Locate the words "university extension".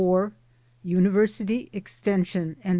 0.81-2.55